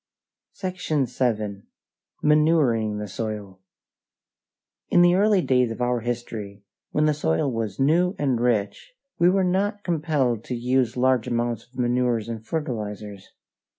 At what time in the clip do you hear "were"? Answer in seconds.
9.29-9.43